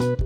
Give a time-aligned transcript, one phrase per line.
[0.00, 0.16] Oke,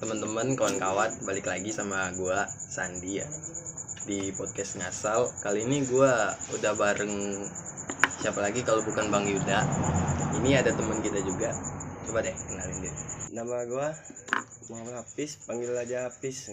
[0.00, 3.28] teman-teman, kawan-kawan, balik lagi sama gua Sandi ya
[4.08, 5.28] di podcast ngasal.
[5.44, 7.44] Kali ini gua udah bareng
[8.24, 9.60] siapa lagi kalau bukan Bang Yuda.
[10.40, 11.52] Ini ada teman kita juga.
[12.08, 12.96] Coba deh kenalin dia.
[13.36, 13.92] Nama gua
[14.72, 16.48] Muhammad Hafiz, panggil aja Hafiz.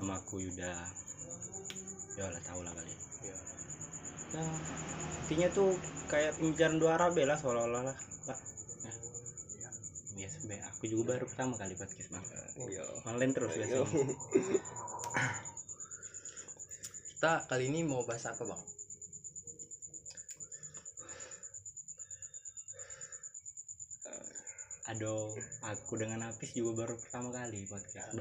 [0.00, 1.04] nama aku Yuda
[2.14, 2.93] ya lah tau lah kali
[4.34, 4.42] Ya.
[4.42, 4.46] ya
[5.24, 5.70] intinya tuh
[6.10, 7.96] kayak pembicaraan dua Arabe lah seolah-olah lah
[8.28, 8.38] pak
[8.84, 8.92] ya.
[10.20, 12.24] biasa be aku juga baru pertama kali podcast bang
[12.68, 12.84] Iya.
[13.08, 13.74] online terus biasa
[17.14, 18.60] Kita kali ini mau bahas apa, Bang?
[24.84, 25.32] aduh
[25.64, 28.20] aku dengan Hafiz juga baru pertama kali podcast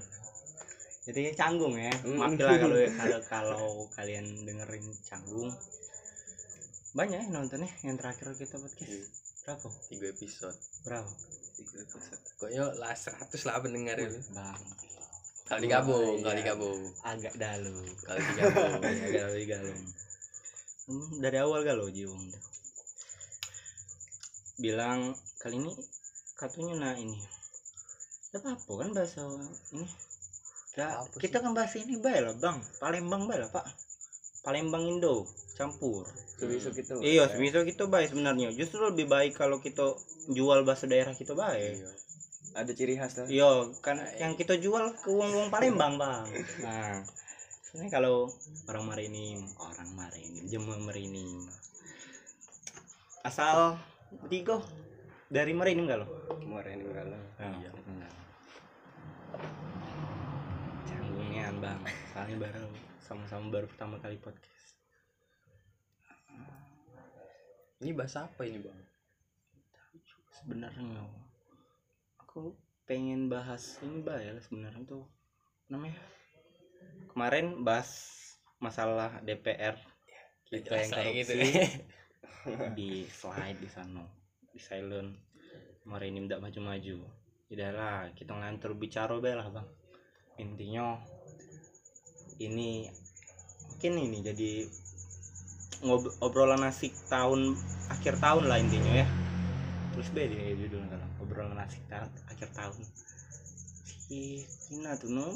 [1.03, 3.67] jadi canggung ya maaf lah kalau kalau kalau
[3.99, 5.51] kalian dengerin canggung
[6.93, 9.09] banyak ya nontonnya yang terakhir kita podcast
[9.43, 10.57] berapa Tiga episode.
[10.83, 11.09] berapa
[11.53, 12.21] Tiga episode.
[12.37, 14.19] Kayaknya lah 100 lah pendengar itu.
[14.31, 14.61] bang
[15.43, 16.39] Kalau digabung, Oh, kalau iya.
[16.39, 16.79] digabung.
[17.03, 18.71] agak dalu Kalau digabung.
[19.09, 19.77] agak lebih galau
[20.83, 22.43] Hmm, dari awal galau jiwang tuh.
[24.55, 25.71] bilang kali ini
[26.33, 27.17] katanya nah ini
[28.29, 29.21] Gak apa-apa kan bahasa
[29.71, 29.85] ini
[30.73, 33.65] ya, Apa kita kan bahas ini baik lah bang Palembang baik lah pak
[34.41, 36.95] Palembang Indo campur Subi-subi itu.
[37.01, 39.93] iya sebisa kita baik sebenarnya justru lebih baik kalau kita
[40.27, 41.89] jual bahasa daerah kita baik Iya.
[42.53, 43.25] Ada ciri khas lah.
[43.25, 43.49] Iya,
[43.81, 46.29] kan yang kita jual ke uang-uang Palembang, Bang.
[46.61, 47.01] Nah,
[47.73, 48.29] ini kalau
[48.69, 51.49] orang Marinim, orang Marinim, Jember Marinim.
[53.25, 53.81] Asal
[54.29, 54.61] tiga
[55.33, 56.05] dari Marinim kalau.
[56.29, 57.19] Kemarin ini kalau.
[57.41, 57.71] Iya.
[60.85, 61.81] Canggungnya Bang.
[62.13, 62.69] Soalnya baru
[63.01, 64.62] sama-sama baru pertama kali podcast.
[67.81, 68.77] Ini bahas apa ini, Bang?
[70.43, 71.07] Sebenarnya
[72.19, 75.07] aku pengen bahas ini bayar sebenarnya tuh
[75.71, 75.95] namanya
[77.13, 78.11] kemarin bahas
[78.59, 79.79] masalah DPR
[80.49, 81.33] kita yang gitu.
[81.37, 81.53] korupsi.
[82.77, 84.03] di slide di sana
[84.51, 85.15] di silent.
[85.83, 86.95] Kemarin ini tidak maju-maju.
[87.53, 89.67] Lah kita ngantur bicara be lah bang.
[90.41, 90.97] Intinya
[92.41, 92.87] ini
[93.69, 94.51] mungkin ini jadi
[95.83, 97.59] ngob obrolan asik tahun
[97.91, 99.07] akhir tahun lah intinya ya.
[99.93, 102.81] Terus beda ya judulnya kalau obrolan asik tahun akhir tahun.
[103.83, 105.31] Si Ina tuh no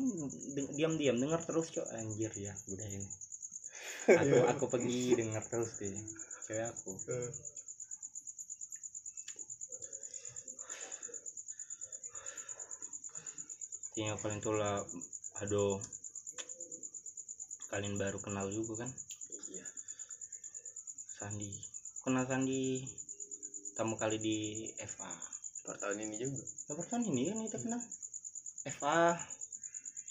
[0.74, 1.88] diam-diam dengar terus cok.
[2.00, 3.08] Anjir ya udah ini.
[4.08, 5.92] Aku aku pergi dengar terus deh
[6.48, 6.96] cewek aku.
[13.98, 14.80] Tinggal kalian tuh lah
[15.44, 15.82] aduh
[17.68, 18.90] kalian baru kenal juga kan?
[18.94, 19.17] Iya.
[21.18, 21.50] Sandi.
[22.06, 22.86] Kenal Sandi
[23.74, 24.38] pertama kali di
[24.86, 25.10] FA
[25.66, 26.46] Per tahun ini juga.
[26.70, 27.82] Kabar tahun ini kan kita kenal.
[28.70, 29.18] FA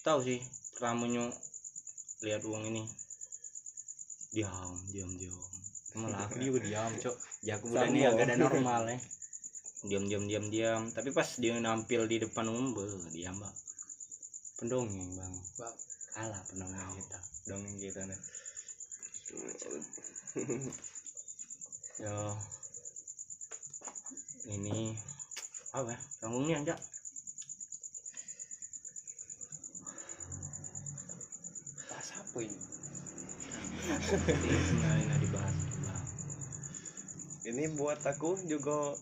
[0.03, 0.43] tahu sih
[0.75, 1.31] pertamanya
[2.27, 2.83] lihat uang ini.
[4.35, 5.39] Diam diam diam.
[5.97, 7.17] Malah aku juga diam cok.
[7.47, 8.99] Ya aku udah nih agak ada normal ya.
[9.87, 10.83] Diam diam diam diam.
[10.91, 12.75] Tapi pas dia nampil di depan umum
[13.15, 13.55] diam bang
[14.57, 15.35] pendongeng bang.
[15.61, 15.77] Bang.
[16.17, 17.19] kalah pendongeng kita.
[17.47, 18.21] Dongeng kita nih
[21.97, 22.13] ya
[24.53, 24.93] ini
[25.73, 26.81] apa ya tanggungnya enggak
[31.89, 32.59] Bahas apa ini?
[34.83, 35.57] nah ini dibahas
[37.47, 38.93] Ini buat aku juga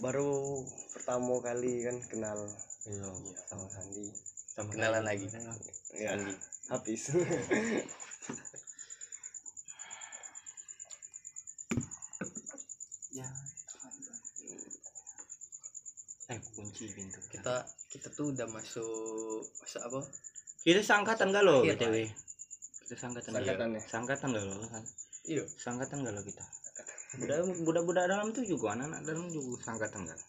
[0.00, 0.64] baru
[0.96, 2.40] pertama kali kan kenal
[2.88, 3.12] iya
[3.46, 4.08] sama Sandi.
[4.50, 5.28] sama Kenalan lagi.
[5.92, 6.32] Ya, Sandi.
[6.72, 7.02] habis.
[16.30, 20.00] eh kunci pintu Kita kita tuh udah masuk masa apa?
[20.60, 21.96] kita sangkatan gak lo Akhir, btw
[22.86, 23.80] kita sangkatan Sangkatan iya.
[23.80, 23.82] ya?
[23.88, 24.84] sangkatan gak lo kan
[25.26, 25.44] Iya.
[25.58, 26.44] sangkatan gak lo kita
[27.10, 30.20] budak budak budak dalam tuh juga anak-anak dalam juga sangkatan gak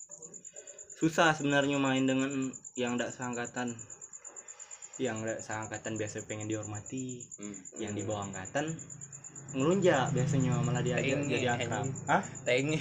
[0.98, 3.74] susah sebenarnya main dengan yang tidak sangkatan
[4.98, 7.58] yang tidak sangkatan biasa pengen dihormati Hmm.
[7.78, 8.70] yang di bawah angkatan
[9.52, 11.92] ngelunjak biasanya malah dia Tenge, jadi akrab anjing.
[12.06, 12.24] Hah?
[12.44, 12.80] Tenge.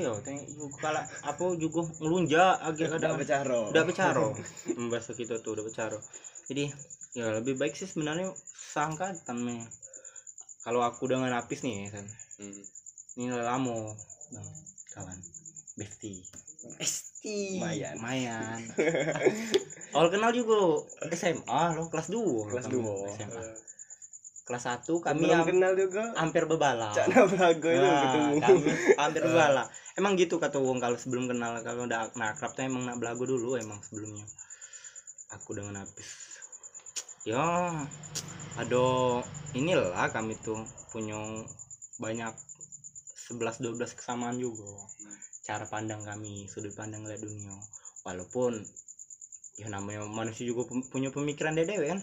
[0.00, 3.60] iya teng juga kalau apa juga ngelunjak agak Udah kadang bercaro.
[3.68, 4.26] udah becaro
[4.88, 5.98] bahasa kita tuh udah becaro
[6.46, 6.72] jadi
[7.12, 9.60] ya lebih baik sih sebenarnya sangkatan meh
[10.60, 12.04] kalau aku dengan Apis nih kan
[12.36, 12.52] Hmm.
[13.16, 13.96] ini lamo
[14.28, 14.48] bang
[14.90, 15.16] kawan
[15.74, 16.20] bestie
[16.76, 17.56] Esti.
[17.56, 17.96] Lumayan.
[17.96, 18.60] lumayan
[19.90, 23.08] awal kenal juga SMA lo kelas 2 Kelas dua.
[23.10, 23.44] SMA
[24.46, 26.14] kelas 1 kami belum am- kenal juga.
[26.14, 26.94] hampir bebala.
[26.94, 28.34] Cak nabrago itu Nah, ketemu.
[28.38, 29.62] Kami hampir bebala.
[29.98, 33.26] Emang gitu kata wong kalau sebelum kenal kalau udah nah, akrab tuh emang nak belagu
[33.26, 34.22] dulu emang sebelumnya.
[35.34, 36.38] Aku dengan Apis.
[37.26, 37.42] Ya
[38.54, 38.84] ada
[39.52, 40.62] inilah kami tuh
[40.94, 41.18] punya
[41.98, 42.30] banyak
[43.26, 44.70] 11-12 kesamaan juga.
[45.42, 47.50] Cara pandang kami sudut pandang lihat dunia.
[48.06, 48.62] Walaupun
[49.58, 51.98] ya namanya manusia juga punya pemikiran dede kan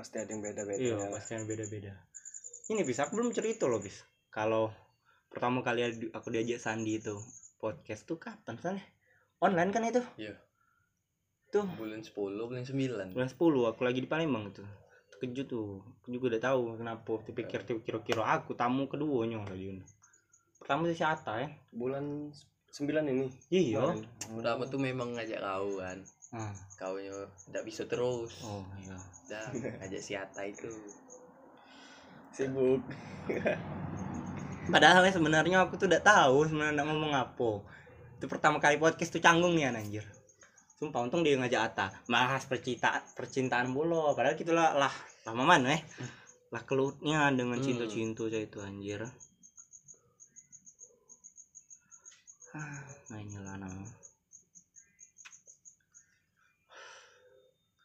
[0.00, 1.92] pasti ada yang beda beda iya pasti yang beda-beda.
[2.72, 4.00] Ini bisa aku belum cerita loh bis.
[4.32, 4.72] Kalau
[5.28, 5.84] pertama kali
[6.16, 7.20] aku diajak Sandi itu
[7.60, 8.84] podcast tuh kapan soalnya
[9.44, 10.00] online kan itu?
[10.16, 10.40] Iya.
[11.52, 11.66] tuh.
[11.76, 14.64] Bulan 10 bulan 9 bulan 10 aku lagi di Palembang tuh.
[15.12, 15.84] Terkejut tuh.
[16.00, 19.84] Aku juga udah tahu kenapa dipikir kira-kira aku tamu keduanya lagi
[20.60, 21.48] pertama sih si Ata ya.
[21.74, 22.30] Bulan
[22.70, 23.26] sembilan ini?
[23.50, 23.82] Iya.
[23.82, 24.06] Kemarin.
[24.30, 25.98] pertama tuh memang ngajak kau kan.
[26.30, 28.30] Ah, kau nggak bisa terus.
[28.46, 28.96] Oh iya.
[29.26, 29.46] Dah
[29.82, 30.70] ngajak si Ata itu.
[32.30, 32.82] Sibuk.
[34.70, 37.50] Padahal ya sebenarnya aku tuh udah tahu sebenarnya nak ngomong apa.
[38.20, 40.06] Itu pertama kali podcast tuh canggung nih anjir.
[40.78, 44.94] Sumpah untung dia ngajak Ata bahas percintaan percintaan bolo padahal gitu lah lah
[45.26, 45.82] lama mana eh.
[46.54, 47.66] Lah kelutnya dengan Hmm.
[47.66, 49.02] cinta-cinta saya itu anjir
[52.50, 53.86] ah nah nama.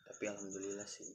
[0.06, 1.06] Tapi alhamdulillah sih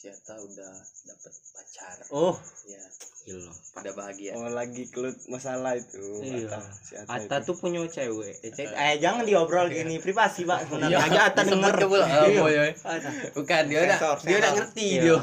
[0.00, 0.72] si Ata udah
[1.04, 1.96] dapet pacar.
[2.08, 2.36] Oh.
[2.64, 2.80] Ya
[3.20, 3.52] gila.
[3.80, 4.32] Udah bahagia.
[4.32, 6.48] Oh lagi kelut masalah itu Iya.
[6.48, 7.46] Ata, si Ata Ata itu.
[7.50, 8.32] tuh punya cewek.
[8.40, 10.64] Eh, cek- eh jangan diobrol gini privasi pak.
[10.64, 11.74] Sebenarnya Iya, aja Ata denger.
[11.74, 12.06] ke pula.
[12.06, 12.62] Oh, Iya.
[12.80, 13.10] Ata.
[13.34, 15.02] bukan dia udah Sensor, dia udah ngerti Iya.
[15.02, 15.18] dia.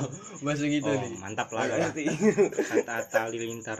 [0.45, 1.11] Masuk gitu oh, nih.
[1.17, 1.75] mantap lah Ata.
[1.89, 2.03] ngerti.
[2.85, 3.79] Ata Halilintar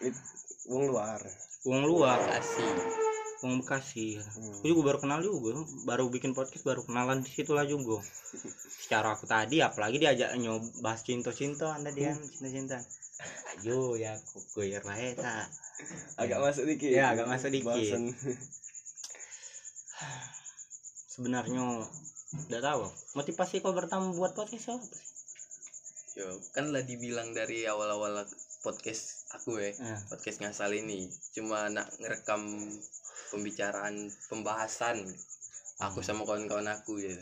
[0.00, 0.24] It-
[0.68, 1.20] wong luar
[1.66, 2.18] uang luar.
[2.22, 3.06] Kasih
[3.44, 4.16] uang Bekasi.
[4.16, 4.58] Hmm.
[4.58, 5.60] aku juga baru kenal juga.
[5.84, 8.00] Baru bikin podcast baru kenalan di situ lah juga.
[8.80, 12.78] Secara aku tadi apalagi diajak nyob bahas cinta cinta anda dia cinta cinta
[13.56, 15.48] ayo ya aku goyer lah ya tak.
[16.20, 16.92] Agak masuk dikit.
[16.92, 17.96] Iya, agak masuk dikit.
[21.16, 21.88] Sebenarnya
[22.52, 22.84] udah tahu.
[23.16, 25.00] Motivasi kau bertamu buat podcast apa sih?
[26.16, 28.24] Yo kan lah dibilang dari awal-awal
[28.66, 31.06] podcast aku ya Eh, podcast ngasal ini.
[31.30, 32.42] Cuma nak ngerekam
[33.30, 35.06] pembicaraan pembahasan
[35.78, 37.20] aku sama kawan-kawan aku gitu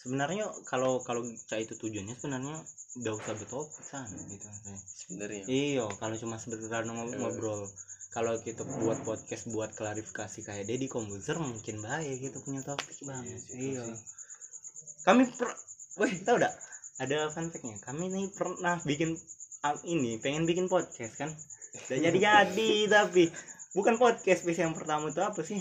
[0.00, 2.56] sebenarnya kalau kalau cak itu tujuannya sebenarnya
[3.04, 4.48] udah usah bertopik sana gitu
[4.96, 5.44] sebenarnya.
[5.44, 7.68] Iya kalau cuma sebentar ngob- ngobrol.
[8.10, 13.22] Kalau kita buat podcast buat klarifikasi kayak Deddy Komposer mungkin baik gitu punya topik bang
[13.54, 13.86] iya.
[15.06, 15.54] kami per
[15.94, 16.50] weh tau gak
[17.00, 17.76] ada fun fact-nya.
[17.84, 19.14] Kami nih pernah bikin
[19.84, 21.30] ini pengen bikin podcast kan?
[21.86, 23.28] Udah jadi jadi tapi
[23.72, 25.60] bukan podcast bis yang pertama itu apa sih?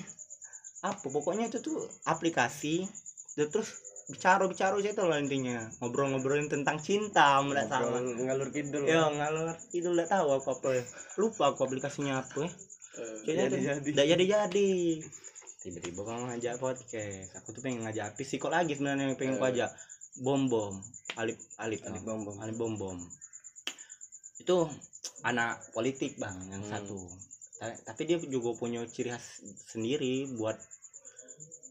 [0.81, 1.05] Apa?
[1.05, 2.87] Pokoknya itu tuh aplikasi
[3.35, 3.71] terus
[4.09, 5.67] bicara bicara itu lah intinya.
[5.79, 8.83] Ngobrol-ngobrolin tentang cinta nggak salah Ngobrol ngalur kidul.
[8.87, 10.83] Ya ngalor itu nggak tahu apa apa ya
[11.19, 12.47] lupa aku aplikasinya apa
[13.29, 13.89] ya tuh jadi-jadi.
[13.95, 14.69] nggak jadi jadi
[15.59, 17.35] tiba-tiba kamu ngajak podcast.
[17.43, 19.51] Aku tuh pengen ngajak Apis sih kok lagi sebenarnya yang pengen aku Eh.
[19.55, 19.71] ajak
[20.19, 20.75] bom bom
[21.15, 22.35] alip alip Alip Bom Bom.
[22.41, 22.97] alip bom bom
[24.39, 24.57] itu
[25.27, 26.71] anak politik bang yang Hmm.
[26.71, 26.99] satu.
[27.59, 30.55] Ta- tapi dia juga punya ciri khas sendiri buat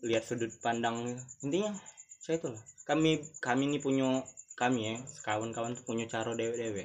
[0.05, 1.17] lihat sudut pandang.
[1.43, 1.73] Intinya
[2.21, 2.63] saya itu lah.
[2.85, 4.23] Kami kami ini punya
[4.59, 4.95] kami ya
[5.25, 6.85] kawan-kawan tuh punya cara dewe-dewe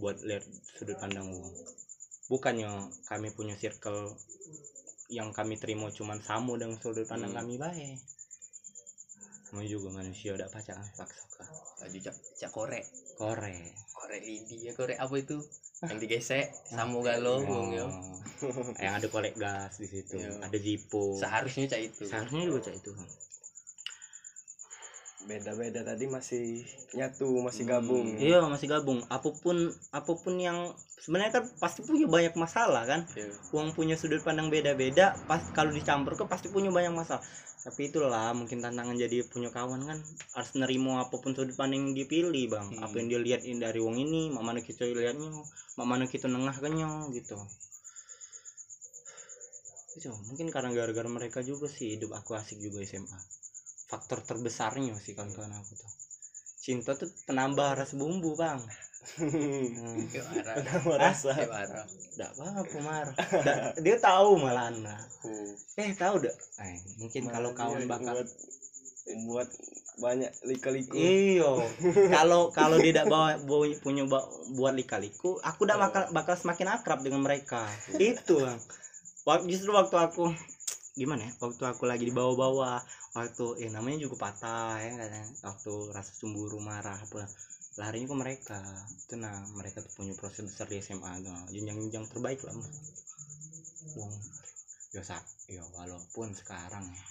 [0.00, 0.44] buat lihat
[0.78, 1.52] sudut pandang uang
[2.32, 2.68] bukannya
[3.08, 4.16] kami punya circle
[5.08, 7.44] yang kami terima cuman samu dengan sudut pandang Hmm.
[7.44, 7.98] kami baik.
[9.48, 11.24] Sama juga manusia udah pacaran paksa
[11.78, 12.84] lagi cak cak korek
[13.16, 15.38] korek korek lidi ya korek apa itu?
[15.78, 17.86] Yang digesek sama galau bung yo
[18.38, 18.70] Oh.
[18.78, 20.14] yang ada kolek gas di situ.
[20.18, 20.42] Iya.
[20.42, 21.18] ada jipo.
[21.18, 22.02] Seharusnya cak itu.
[22.06, 22.90] Seharusnya juga cak itu
[25.26, 26.62] beda-beda tadi masih
[26.94, 27.72] nyatu masih Hmm.
[27.74, 28.06] gabung.
[28.22, 29.02] Iya masih gabung.
[29.10, 30.70] Apa pun apa pun yang
[31.02, 33.02] sebenarnya kan pasti punya banyak masalah kan?
[33.18, 33.26] Yo.
[33.58, 37.24] uang punya sudut pandang beda-beda pas kalau dicampur ke pasti punya banyak masalah.
[37.58, 39.98] Tapi itulah mungkin tantangan jadi punya kawan kan
[40.38, 42.66] harus nerimo apa pun sudut pandang yang dipilih bang.
[42.78, 42.84] Hmm.
[42.86, 45.34] apa yang dia lihat dari uang ini mak mana kita lihatnya
[45.74, 47.36] mak mana kita nengah kenyo gitu.
[49.98, 53.18] Itu mungkin karena gara-gara mereka juga sih hidup aku asik juga SMA
[53.88, 55.90] faktor terbesarnya sih kawan-kawan aku tuh.
[56.60, 58.60] Cinta tuh penambah rasa bumbu bang.
[59.16, 60.04] Hmm.
[60.12, 60.54] Yo, marah.
[60.60, 61.32] Nama rasa.
[61.32, 61.86] Marah.
[62.18, 65.32] Udah apa marah Udah- dia tahu malah aku
[65.78, 68.28] eh tahu dah eh, mungkin kalau kawan bakal buat,
[69.24, 69.48] buat
[69.98, 70.94] banyak lika-liku.
[70.94, 71.58] Iyo.
[72.14, 76.70] Kalau kalau dia tidak bawa, bawa- punya ba- buat lika-liku aku udah bakal bakal semakin
[76.70, 77.64] akrab dengan mereka.
[77.96, 78.42] Itu
[79.24, 79.46] Bang.
[79.46, 80.30] Justru waktu aku
[80.98, 82.78] gimana ya waktu aku lagi di bawah-bawah
[83.16, 87.22] waktu eh namanya juga patah ya kadang waktu rasa cemburu marah apa
[87.80, 88.60] larinya ke mereka.
[89.06, 92.54] Itu nah mereka tuh punya proses besar di SMA tuh jenjang-jenjang terbaik lah
[93.98, 94.12] Wong
[94.94, 97.04] ya sak ya walaupun sekarang ya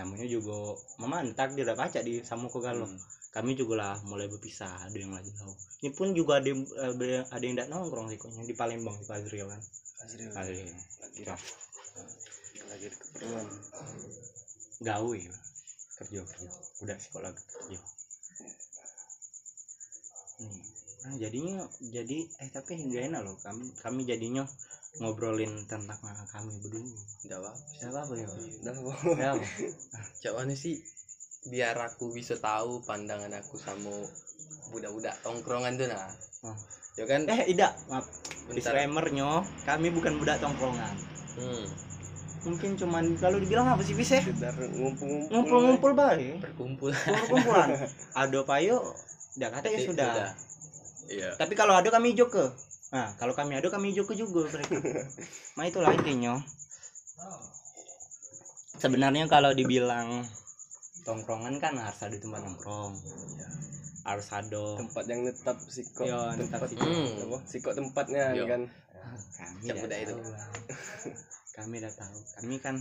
[0.00, 3.00] namanya juga memantak dia udah baca di Samuko Galuh Hmm.
[3.32, 5.52] kami juga lah mulai berpisah ada yang lagi tahu.
[5.84, 9.04] Ini pun juga ada yang eh, ada yang tidak nongkrong sih koknya di Palembang di
[9.04, 9.62] Fazril kan.
[11.24, 11.36] Ya.
[12.78, 13.46] Lagi ada keperluan
[14.78, 15.20] gawe
[15.98, 16.48] kerja kerja.
[16.86, 17.78] Udah sekolah kerja.
[20.38, 20.62] Nih.
[20.98, 23.34] Nah, jadinya jadi eh tapi gak enak loh.
[23.42, 24.46] Kami kami jadinya
[25.02, 25.90] ngobrolin tentang
[26.30, 26.86] kami berdua.
[27.26, 28.26] Nggak apa siapa apa ya?
[28.62, 29.46] Dah siapa
[30.22, 30.78] Jawabannya sih
[31.50, 33.90] biar aku bisa tahu pandangan aku sama
[34.70, 36.14] budak-budak tongkrongan tuh nah.
[36.46, 36.54] Oh.
[36.94, 37.26] Ya kan?
[37.26, 38.06] eh tidak maaf.
[38.46, 38.54] Bentar.
[38.54, 40.94] disclaimernya kami bukan budak tongkrongan.
[41.34, 41.87] Hmm.
[42.46, 45.30] Mungkin cuman kalau dibilang apa sih bisa sekedar ngumpul-ngumpul.
[45.32, 46.90] Ngumpul-ngumpul baik Berkumpul.
[47.30, 47.68] kumpulan
[48.22, 48.82] ada payo
[49.38, 50.12] udah kata ya Jadi, sudah.
[51.08, 51.30] Iya.
[51.40, 52.46] tapi kalau ada kami hijau ke.
[52.92, 54.76] Nah kalau kami ada kami hijau ke juga mereka
[55.56, 56.36] nah itulah intinya
[58.78, 60.22] sebenarnya kalau dibilang
[61.02, 62.92] tongkrongan kan harus ada tempat nongkrong.
[64.06, 66.88] Harus ada tempat yang tetap sikok Yo, tetap tempat sikok.
[66.88, 67.40] Hmm.
[67.44, 68.44] sikok tempatnya Yo.
[68.48, 68.62] kan?
[68.94, 70.14] Ah, kami Siapa itu?
[71.58, 72.18] kami udah tahu.
[72.38, 72.76] Kami kan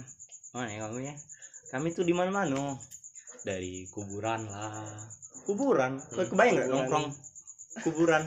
[0.53, 1.13] mana ya kamu ya?
[1.73, 2.77] Kami tuh di mana mana
[3.43, 4.85] dari kuburan lah.
[5.43, 5.97] Kuburan?
[5.99, 7.07] Kau Hmm, kebayang nggak nongkrong?
[7.77, 8.23] Kuburan.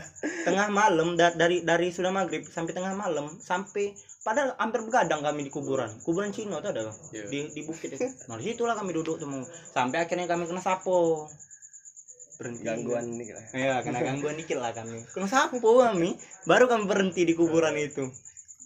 [0.47, 3.93] Tengah malam da- dari dari sudah maghrib sampai tengah malam sampai
[4.23, 5.91] padahal hampir begadang kami di kuburan.
[6.07, 6.97] Kuburan Cina tuh ada Bang.
[7.11, 7.25] Iya.
[7.27, 8.07] di di bukit itu.
[8.31, 9.43] Nah di situlah kami duduk tuh Bang.
[9.47, 11.27] sampai akhirnya kami kena sapo.
[12.39, 12.65] Berhenti.
[12.65, 13.75] Gangguan nih lah ya.
[13.85, 15.03] Kena gangguan dikit lah kami.
[15.15, 16.15] Kena sapo kami
[16.47, 18.07] baru kami berhenti di kuburan itu.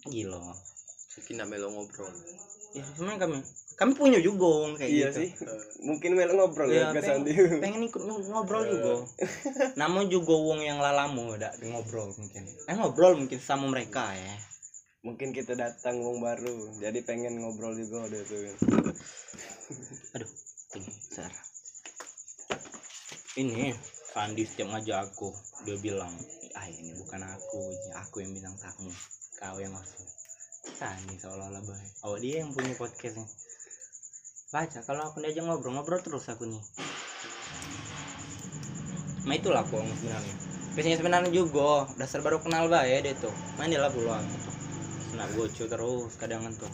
[0.05, 0.74] Gila
[1.15, 2.11] Mungkin nak melo ngobrol.
[2.75, 3.37] ya sebenarnya kami
[3.75, 5.19] kami punya juga wong kayak iya gitu.
[5.23, 5.29] sih.
[5.81, 7.31] Mungkin melo ngobrol Iya, ya ke pengen- Sandi.
[7.63, 8.93] pengen ikut ng- ngobrol juga.
[9.75, 12.43] Namun juga wong yang lalamu udah ngobrol mungkin.
[12.67, 14.35] Eh ngobrol mungkin sama mereka ya.
[15.01, 18.41] Mungkin kita datang wong baru jadi pengen ngobrol juga udah tuh
[20.13, 20.31] aduh
[20.73, 21.29] ini ser
[23.35, 23.69] ini
[24.09, 25.29] Sandi setiap ngajak aku
[25.61, 26.09] dia bilang
[26.53, 28.89] ah ini bukan aku ini aku yang bintang tamu
[29.35, 30.07] kau yang masuk
[30.73, 33.29] Sandi seolah-olah baik oh dia yang punya podcastnya
[34.49, 36.63] baca kalau aku diajak ngobrol ngobrol terus aku nih.
[39.25, 40.35] Nah itulah aku sebenarnya.
[40.77, 43.33] Biasanya sebenarnya juga dasar baru kenal baik dia tuh.
[43.59, 44.23] Main dia lah pulang
[45.15, 46.67] nak gocu terus kadang tuh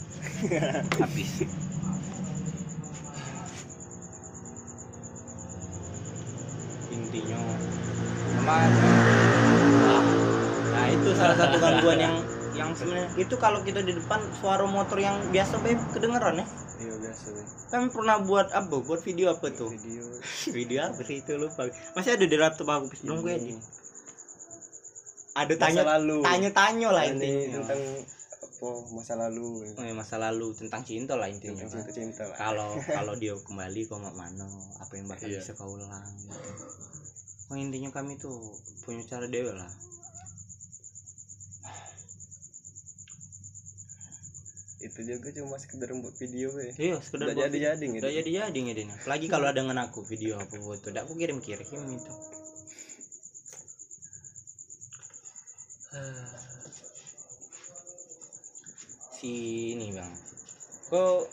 [1.02, 1.46] habis.
[6.90, 7.38] Intinya
[8.34, 8.81] memang
[12.76, 13.10] sebenarnya.
[13.18, 16.46] Itu kalau kita di depan suara motor yang biasa baik kedengeran ya?
[16.82, 18.84] Iya biasa deh kan pernah buat apa?
[18.84, 19.72] Buat video apa tuh?
[19.72, 20.04] Video.
[20.56, 21.24] Video apa sih?
[21.24, 21.72] Itu lupa.
[21.96, 23.60] Masih ada di laptop aku belum gue edit
[25.32, 26.20] ada tanya lalu.
[26.28, 27.64] tanya tanya lah ini intinya.
[27.64, 27.82] tentang
[28.44, 28.70] apa?
[28.92, 29.64] Masa lalu.
[29.80, 30.52] Oh, ya, masa lalu.
[30.52, 32.24] Tentang cinta lah intinya tentang cinta cinta.
[32.28, 34.44] Lah kalau kalau dia kembali kok nggak mana
[34.84, 35.40] apa yang bakal Iya.
[35.40, 35.88] bisa kau ulang
[36.20, 36.36] gitu.
[37.52, 38.36] oh, intinya kami tuh
[38.84, 39.72] punya cara dewa lah
[44.82, 48.14] itu juga cuma sekedar buat video be iya sekedar udah buat jadi jadi gitu udah
[48.18, 51.66] jadi jadi ngedin apalagi kalau ada dengan aku video apa foto udah aku kirim kirim
[51.70, 52.14] itu.
[59.22, 59.32] Si
[59.78, 60.10] ini bang.
[60.90, 61.30] Kok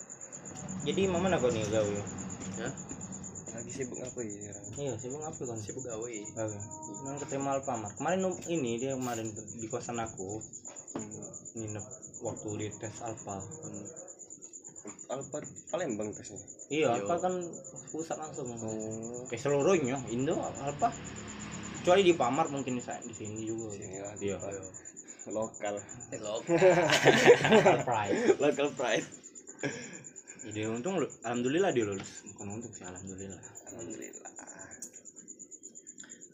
[0.85, 1.99] jadi mama nak kau nih gawe
[2.59, 2.69] Ya,
[3.55, 5.57] lagi sibuk apa ya sekarang iya sibuk apa kan.
[5.63, 6.11] Sibuk gawe.
[6.37, 6.59] Gawe.
[7.07, 7.97] Nang keterima Alfamart.
[7.97, 10.43] Kemarin num- ini dia kemarin di kosan aku.
[10.99, 11.39] Hmm.
[11.59, 11.85] nginep
[12.21, 13.39] waktu di tes Alfa
[15.09, 16.41] Alfa Palembang tesnya?
[16.69, 17.09] Iya Yo.
[17.09, 17.35] Alfa kan
[17.93, 18.49] pusat langsung.
[18.53, 19.25] Oh.
[19.29, 20.93] Ke seluruhnya Indo Alfa
[21.81, 22.83] kecuali di Pamar mungkin di,
[23.13, 23.73] sini juga.
[23.73, 24.37] Sini lah Iya.
[25.29, 25.77] lokal.
[26.09, 26.41] Hello.
[27.89, 28.41] Pride.
[28.41, 29.05] Local pride.
[30.49, 32.25] Jadi untung lu- alhamdulillah dia lulus.
[32.33, 33.43] Bukan untung sih alhamdulillah.
[33.69, 34.33] Alhamdulillah.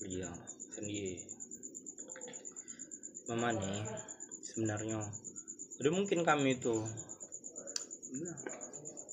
[0.05, 0.31] Iya
[0.71, 1.19] sendiri.
[3.27, 3.83] Mama nih
[4.45, 5.01] sebenarnya
[5.83, 6.87] udah mungkin kami itu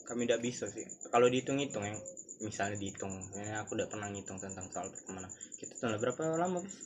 [0.06, 0.84] kami tidak bisa sih.
[1.08, 1.96] Kalau dihitung-hitung yang
[2.44, 5.32] misalnya dihitung ini aku udah pernah ngitung tentang soal pertemanan.
[5.58, 6.78] Kita tuh berapa lama bis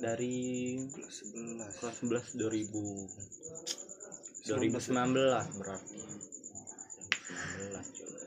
[0.00, 1.96] dari kelas sebelas kelas
[2.34, 6.00] 11 2000 2019 berarti.
[7.30, 8.18] 2019 coba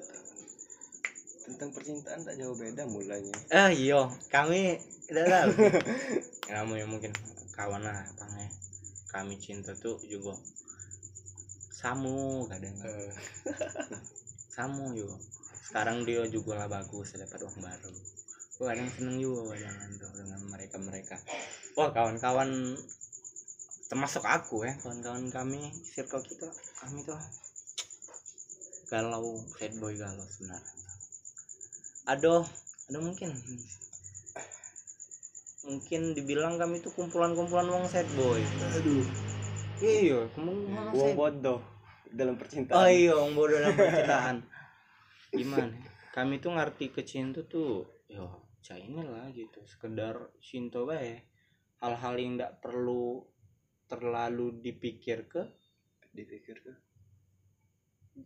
[1.44, 3.36] tentang percintaan tak jauh beda mulanya.
[3.52, 4.80] Eh iya kami
[5.12, 5.52] tidak tahu.
[6.54, 7.12] Kamu yang mungkin
[7.52, 8.63] kawan lah apa ya
[9.14, 10.34] kami cinta tuh juga
[11.70, 12.74] samu kadang.
[12.82, 13.14] Eh,
[14.56, 15.14] samu yo
[15.70, 17.94] sekarang dia juga lah bagus dapat uang baru.
[18.58, 21.16] Gua kadang seneng juga kadang tuh dengan mereka mereka
[21.74, 22.78] wah kawan-kawan
[23.90, 26.50] termasuk aku ya kawan-kawan kami circle kita
[26.82, 27.18] kami tuh
[28.90, 30.74] galau sad boy galau sebenarnya.
[32.14, 32.46] Aduh
[32.90, 33.34] aduh mungkin
[35.64, 38.40] mungkin dibilang kami tuh kumpulan-kumpulan uang sad boy
[38.80, 39.06] aduh
[39.80, 41.60] iya kumpulan sad bodoh
[42.14, 44.36] dalam percintaan Oh iya, orang bodoh dalam percintaan.
[45.34, 45.74] Gimana?
[46.14, 49.66] Kami tuh ngerti ke cinta tuh, yo, cah lah gitu.
[49.66, 51.26] Sekedar cinta bae.
[51.82, 53.26] Hal-hal yang tidak perlu
[53.90, 55.42] terlalu dipikir ke,
[56.14, 56.74] dipikir ke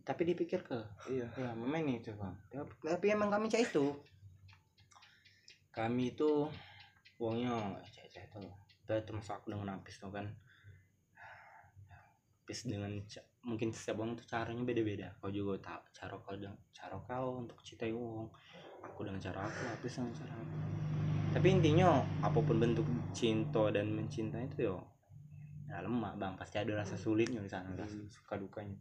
[0.04, 0.78] tapi dipikir ke.
[1.08, 2.36] iya Ya, memang itu bang.
[2.52, 3.96] Tapi, tapi emang kami cah itu.
[5.72, 6.48] Kami itu
[7.18, 8.40] uangnya cah-cah itu.
[8.82, 10.26] Kita termasuk aku dengan Apis tuh kan.
[12.46, 12.92] Apis dengan
[13.44, 15.12] mungkin setiap orang tuh caranya beda-beda.
[15.20, 16.34] Kau juga tahu cara kau
[16.72, 18.30] cara kau untuk cintai uang.
[18.86, 20.54] Aku dengan cara aku, Apis dengan cara aku.
[21.28, 24.80] Tapi intinya apa pun bentuk cinta dan mencintai itu yo
[25.68, 28.80] ya lemah bang pasti ada rasa sulitnya di sana rasa suka dukanya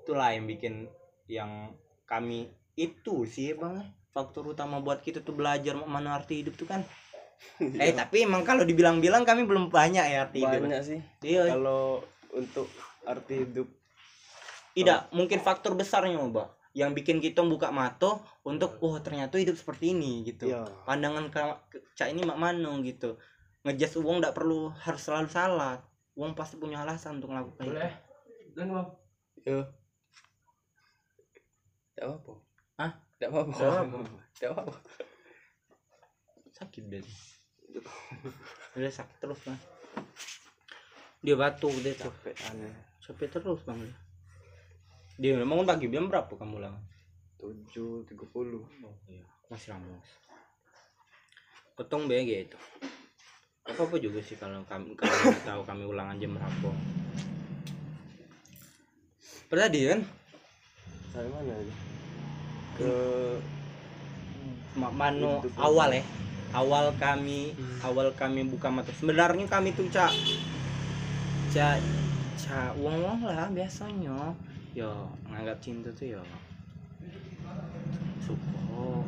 [0.00, 0.88] itulah yang bikin
[1.28, 1.76] yang
[2.08, 3.84] kami itu sih bang
[4.16, 6.80] faktor utama buat kita tuh belajar mana arti hidup tuh kan
[7.82, 10.98] eh tapi emang kalau dibilang-bilang kami belum banyak ya arti hidup banyak sih.
[11.22, 11.54] Iya.
[11.54, 12.02] Kalau
[12.34, 12.68] untuk
[13.06, 13.68] arti hidup
[14.72, 16.48] tidak mungkin faktor besarnya mbak.
[16.72, 18.16] Yang bikin kita buka mata
[18.48, 20.48] untuk oh ternyata hidup seperti ini gitu.
[20.48, 21.28] Ya pandangan
[21.92, 23.20] cak ini mak mano gitu.
[23.62, 25.76] Ngejas uang tidak perlu harus selalu salah.
[26.16, 27.72] Uang pasti punya alasan untuk melakukan itu.
[27.76, 27.92] Boleh.
[28.56, 28.84] Dan mau
[29.42, 29.58] Yo.
[31.92, 32.32] tidak apa
[32.78, 32.92] Hah?
[33.18, 33.40] tidak apa
[34.38, 34.74] tidak apa
[36.62, 37.02] sakit deh.
[38.78, 39.58] Udah sakit terus kan
[41.22, 42.34] dia batuk dia tuh capek.
[42.50, 43.78] Aneh capek terus bang.
[45.22, 46.74] Dia memang pagi jam berapa kamu lah
[47.38, 48.66] tujuh tiga puluh.
[48.82, 49.22] Oh iya.
[49.50, 49.98] Masih lama.
[51.78, 52.58] Potong BG itu.
[53.66, 55.14] Apa apa juga sih kalau kami kalau
[55.46, 56.70] tahu kami ulangan jam berapa.
[59.46, 60.00] Pernah dia kan?
[61.14, 61.54] Saya mana
[62.72, 62.90] ke
[64.72, 66.02] Ma- mano awal ya
[66.52, 68.92] awal kami awal kami buka mata.
[68.92, 70.12] Sebenarnya kami tuh cak
[71.52, 71.80] cak
[72.36, 74.36] cak uang uang lah biasanya.
[74.72, 76.22] Yo nganggap cinta tuh yo
[78.22, 79.04] suka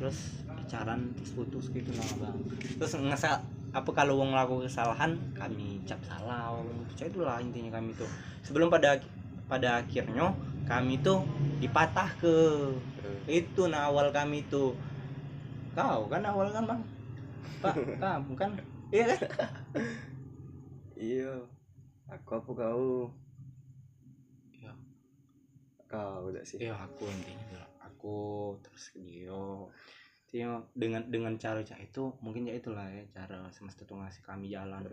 [0.00, 2.38] terus pacaran terus putus gitu lah bang.
[2.80, 3.40] Terus ngesal
[3.70, 6.56] apa kalau uang laku kesalahan kami cap salah
[6.96, 8.08] cak itulah intinya kami tuh.
[8.40, 8.96] Sebelum pada
[9.46, 10.32] pada akhirnya
[10.64, 11.24] kami tuh
[11.60, 12.36] dipatah ke.
[13.28, 14.74] Itu nah awal kami tuh
[15.74, 16.82] kau kan awal kan bang?
[17.62, 18.50] Pak kamu kan?
[18.90, 19.50] Iya kan?
[20.98, 21.32] Iya.
[22.10, 23.14] Aku apa kau?
[24.50, 24.72] Iya.
[25.86, 26.58] kau udah sih?
[26.58, 29.42] Iya aku intinya aku terus dia
[30.30, 34.50] dia dengan dengan cara cak itu mungkin ya itulah ya cara semesta tuh ngasih kami
[34.50, 34.86] jalan.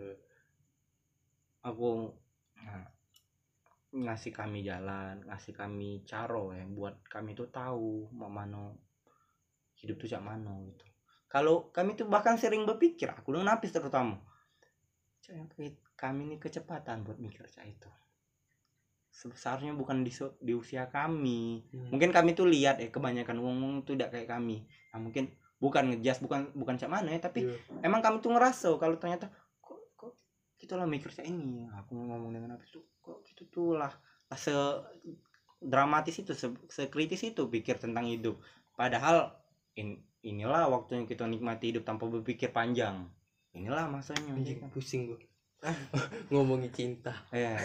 [1.62, 2.14] Aku
[2.58, 2.86] nah,
[3.88, 8.87] ngasih kami jalan ngasih kami caro ya buat kami tuh tahu mau mano
[9.78, 10.84] hidup tuh cak mano gitu.
[11.28, 14.16] Kalau kami tuh bahkan sering berpikir aku dengan Napis terutama.
[15.20, 15.54] Cak,
[15.94, 17.90] kami ini kecepatan buat mikir cak itu.
[19.12, 21.66] Seharusnya bukan di, di usia kami.
[21.90, 24.64] Mungkin kami tuh lihat ya kebanyakan wong wong tuh tidak kayak kami.
[24.94, 27.82] Nah mungkin bukan ngejas bukan bukan cak mana ya tapi Iya.
[27.82, 29.26] emang kami tuh ngerasa kalau ternyata
[29.58, 30.14] kok kok
[30.54, 31.66] kita lah mikir kayak ini?
[31.82, 33.90] Aku ngomong dengan apa tuh kok gitu tuh lah
[34.30, 34.54] lah se
[35.58, 38.38] dramatis itu se, sekritis itu pikir tentang hidup.
[38.78, 39.34] Padahal
[39.76, 43.04] in, inilah waktunya kita nikmati hidup tanpa berpikir panjang.
[43.52, 45.18] Inilah masanya Anjing, pusing gua.
[46.32, 47.12] Ngomongin cinta.
[47.34, 47.58] Ya